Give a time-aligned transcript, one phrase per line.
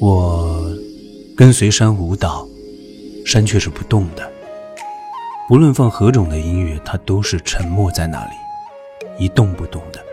[0.00, 0.68] 我
[1.36, 2.46] 跟随山舞蹈，
[3.24, 4.30] 山却是不动的。
[5.48, 8.32] 无论放何种的音乐，它都是沉默在那里，
[9.18, 10.04] 一动不动的。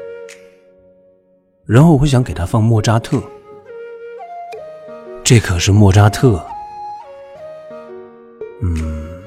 [1.66, 3.22] 然后我想给他放莫扎特，
[5.24, 6.46] 这可是莫扎特。
[8.62, 9.24] 嗯，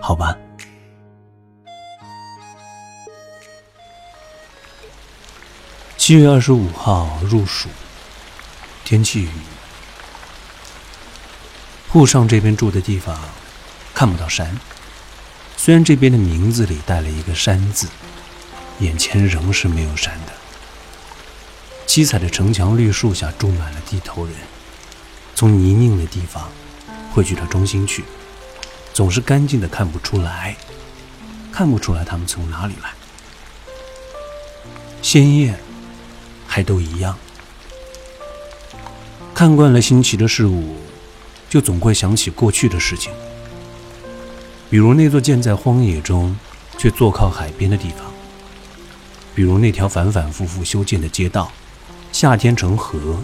[0.00, 0.36] 好吧。
[5.96, 7.68] 七月二十五号入暑，
[8.84, 9.30] 天气雨。
[11.88, 13.18] 沪上这边住的地方
[13.94, 14.58] 看不到山，
[15.56, 17.88] 虽然这边的名字里带了一个“山”字，
[18.80, 20.32] 眼前仍是没有山的。
[21.86, 24.34] 七彩的城墙绿树下住满了地头人，
[25.34, 26.50] 从泥泞的地方
[27.12, 28.04] 汇聚到中心去，
[28.92, 30.56] 总是干净的看不出来，
[31.52, 32.92] 看不出来他们从哪里来，
[35.00, 35.58] 鲜艳。
[36.46, 37.18] 还都一样。
[39.44, 40.74] 看惯了新奇的事物，
[41.50, 43.12] 就总会想起过去的事情。
[44.70, 46.34] 比如那座建在荒野中
[46.78, 48.06] 却坐靠海边的地方；
[49.34, 51.52] 比如那条反反复复修建的街道，
[52.10, 53.18] 夏天成河，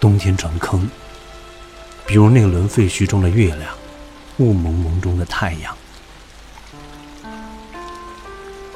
[0.00, 0.80] 冬天成坑；
[2.04, 3.72] 比如那轮废墟中的月亮，
[4.38, 5.72] 雾蒙蒙中的太阳。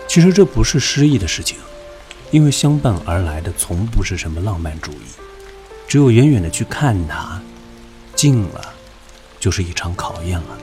[0.06, 1.58] 其实这不是诗意的事情。
[2.30, 5.06] 因为相伴而来的从不是什么浪漫主义，
[5.86, 7.40] 只有远远的去看它，
[8.14, 8.74] 近了，
[9.38, 10.58] 就是一场考验了。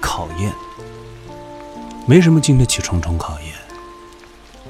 [0.00, 0.52] 考验，
[2.06, 3.52] 没什么经得起重重考验。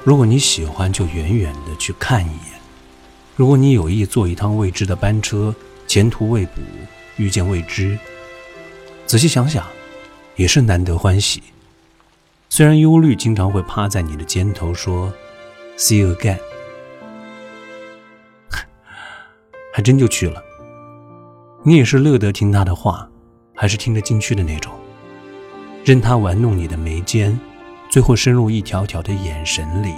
[0.03, 2.59] 如果你喜欢，就远远的去看一眼；
[3.35, 5.53] 如果你有意坐一趟未知的班车，
[5.87, 6.61] 前途未卜，
[7.17, 7.97] 遇见未知，
[9.05, 9.65] 仔细想想，
[10.35, 11.43] 也是难得欢喜。
[12.49, 15.13] 虽然忧虑经常会趴在你的肩头说
[15.77, 16.39] “see you again”，
[19.79, 20.43] 还真就去了。
[21.63, 23.09] 你也是乐得听他的话，
[23.55, 24.73] 还是听得进去的那种？
[25.85, 27.39] 任他玩弄你的眉间，
[27.89, 29.93] 最后深入一条条的眼神里，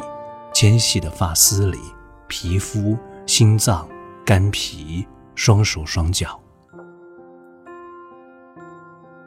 [0.54, 1.80] 纤细的发丝里，
[2.28, 3.90] 皮肤、心脏、
[4.24, 5.04] 肝脾、
[5.34, 6.40] 双手双脚。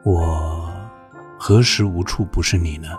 [0.05, 0.73] 我
[1.37, 2.91] 何时无处不是你呢？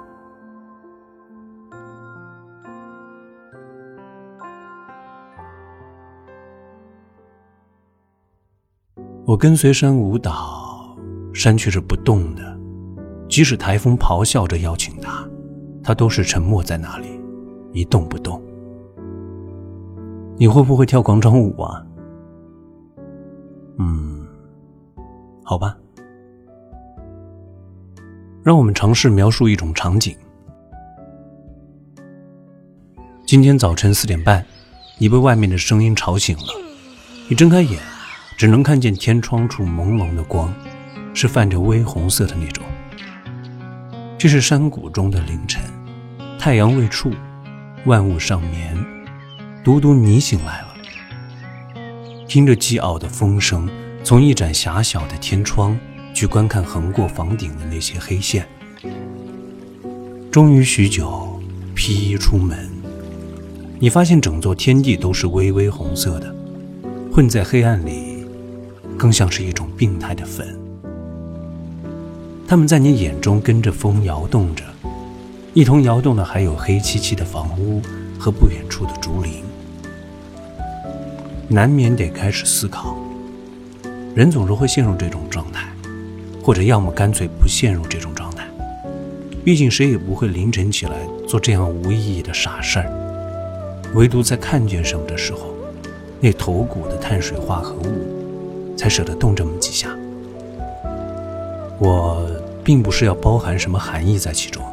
[9.27, 10.95] 我跟随山舞蹈，
[11.33, 12.55] 山却是不动的。
[13.27, 15.27] 即使台风咆哮着邀请他，
[15.83, 17.07] 他都是沉默在那里，
[17.73, 18.39] 一动不动。
[20.37, 21.83] 你会不会跳广场舞啊？
[23.79, 24.27] 嗯，
[25.43, 25.75] 好吧。
[28.43, 30.15] 让我们尝试描述一种场景：
[33.25, 34.45] 今天早晨四点半，
[34.99, 36.53] 你被外面的声音吵醒了，
[37.27, 37.81] 你睁开眼。
[38.38, 40.53] 只能看见天窗处朦胧的光，
[41.13, 42.63] 是泛着微红色的那种。
[44.18, 45.63] 这是山谷中的凌晨，
[46.38, 47.12] 太阳未出，
[47.85, 48.78] 万物尚眠，
[49.63, 50.68] 独独你醒来了。
[52.28, 53.69] 听着激傲的风声，
[54.03, 55.78] 从一盏狭小的天窗
[56.13, 58.46] 去观看横过房顶的那些黑线。
[60.29, 61.40] 终于许久，
[61.73, 62.69] 披衣出门，
[63.79, 66.35] 你发现整座天地都是微微红色的，
[67.13, 68.14] 混在黑暗里。
[68.97, 70.57] 更像是一种病态的粉，
[72.47, 74.63] 它们在你眼中跟着风摇动着，
[75.53, 77.81] 一同摇动的还有黑漆漆的房屋
[78.17, 79.44] 和不远处的竹林。
[81.47, 82.97] 难免得开始思考，
[84.16, 85.67] 人总是会陷入这种状态，
[86.41, 88.47] 或者要么干脆不陷入这种状态。
[89.44, 90.94] 毕竟谁也不会凌晨起来
[91.28, 92.91] 做这样无意义的傻事儿，
[93.94, 95.53] 唯独在看见什么的时候，
[96.19, 98.24] 那头骨的碳水化合物。
[98.77, 99.95] 才舍得动这么几下。
[101.79, 102.29] 我
[102.63, 104.63] 并不是要包含什么含义在其中，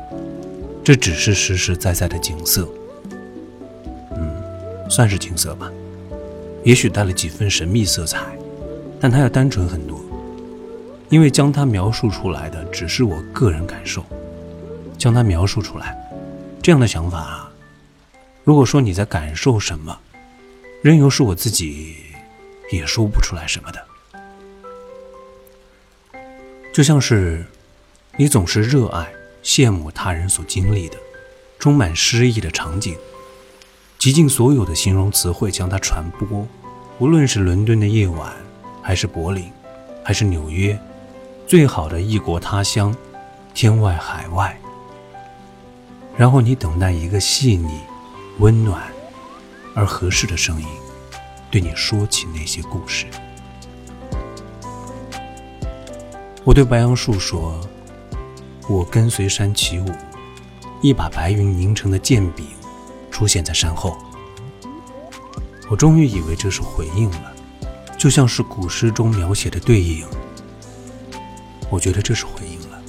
[0.85, 2.69] 这只是实实在在的景色。
[4.17, 4.43] 嗯，
[4.89, 5.71] 算是景色吧，
[6.65, 8.21] 也许带了几分神秘色彩，
[9.01, 10.01] 但它要单纯很多，
[11.09, 14.05] 因为将它描述出来的只是我个人感受。
[14.99, 15.99] 将它描述出来，
[16.63, 17.51] 这样的想法，
[18.45, 19.99] 如果说你在感受什么，
[20.81, 21.97] 任由是我自己，
[22.71, 23.85] 也说不出来什么的。
[26.73, 27.45] 就像是，
[28.17, 29.07] 你总是热爱、
[29.45, 30.97] 羡慕他人所经历的
[31.59, 32.97] 充满诗意的场景，
[33.99, 36.49] 极尽所有的形容词汇将它传播。
[36.99, 38.33] 无论是伦敦的夜晚，
[38.83, 39.53] 还是柏林，
[40.03, 40.79] 还是纽约，
[41.47, 42.95] 最好的异国他乡，
[43.53, 44.59] 天外海外。
[46.17, 47.81] 然后你等待一个细腻、
[48.39, 48.83] 温暖
[49.75, 50.67] 而合适的声音，
[51.51, 53.05] 对你说起那些故事。
[56.45, 57.61] 我对白杨树说
[58.69, 59.87] ：“我跟随山起舞，
[60.81, 62.47] 一把白云凝成的剑柄
[63.13, 63.97] 出现在山后。”
[65.71, 67.33] 我终于以为这是回应了，
[67.97, 70.05] 就像是古诗中描写的对应。
[71.71, 72.83] 我觉得这是回应了，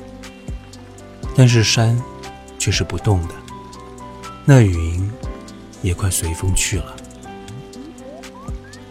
[1.35, 2.01] 但是山
[2.57, 3.35] 却是不动的，
[4.43, 5.09] 那云
[5.83, 6.95] 也快随风去了。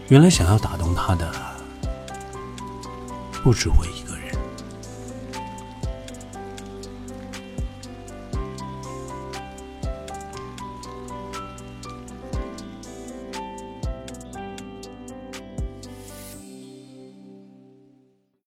[0.07, 1.29] 原来想要打动他的
[3.43, 4.02] 不止我一。